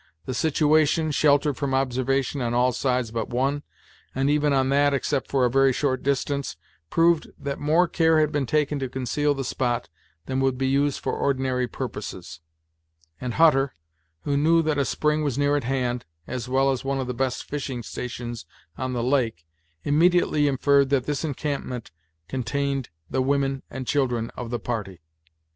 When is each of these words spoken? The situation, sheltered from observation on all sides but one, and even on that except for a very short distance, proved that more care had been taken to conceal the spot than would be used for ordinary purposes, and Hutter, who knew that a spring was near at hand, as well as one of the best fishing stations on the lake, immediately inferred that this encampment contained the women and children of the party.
The 0.25 0.33
situation, 0.33 1.11
sheltered 1.11 1.57
from 1.57 1.75
observation 1.75 2.41
on 2.41 2.55
all 2.55 2.71
sides 2.71 3.11
but 3.11 3.29
one, 3.29 3.61
and 4.15 4.31
even 4.31 4.51
on 4.51 4.69
that 4.69 4.95
except 4.95 5.29
for 5.29 5.45
a 5.45 5.49
very 5.51 5.71
short 5.71 6.01
distance, 6.01 6.57
proved 6.89 7.27
that 7.37 7.59
more 7.59 7.87
care 7.87 8.19
had 8.19 8.31
been 8.31 8.47
taken 8.47 8.79
to 8.79 8.89
conceal 8.89 9.35
the 9.35 9.43
spot 9.43 9.89
than 10.25 10.39
would 10.39 10.57
be 10.57 10.65
used 10.67 10.99
for 10.99 11.13
ordinary 11.13 11.67
purposes, 11.67 12.39
and 13.21 13.35
Hutter, 13.35 13.75
who 14.23 14.35
knew 14.35 14.63
that 14.63 14.79
a 14.79 14.85
spring 14.85 15.23
was 15.23 15.37
near 15.37 15.55
at 15.55 15.65
hand, 15.65 16.05
as 16.25 16.49
well 16.49 16.71
as 16.71 16.83
one 16.83 16.99
of 16.99 17.05
the 17.05 17.13
best 17.13 17.43
fishing 17.43 17.83
stations 17.83 18.47
on 18.79 18.93
the 18.93 19.03
lake, 19.03 19.45
immediately 19.83 20.47
inferred 20.47 20.89
that 20.89 21.05
this 21.05 21.23
encampment 21.23 21.91
contained 22.27 22.89
the 23.11 23.21
women 23.21 23.61
and 23.69 23.85
children 23.85 24.31
of 24.35 24.49
the 24.49 24.57
party. 24.59 24.99